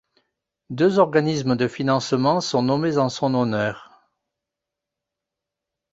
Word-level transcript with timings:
Deux 0.71 0.97
organismes 0.97 1.55
de 1.55 1.67
financement 1.67 2.41
sont 2.41 2.63
nommés 2.63 2.97
en 2.97 3.07
son 3.07 3.35
honneur. 3.35 4.09